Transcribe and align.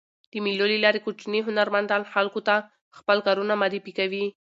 د 0.31 0.33
مېلو 0.45 0.65
له 0.71 0.77
لاري 0.85 0.99
کوچني 1.05 1.39
هنرمندان 1.47 2.01
خلکو 2.13 2.39
ته 2.47 2.55
خپل 2.97 3.17
کارونه 3.25 3.53
معرفي 3.61 3.91
کوي. 3.99 4.25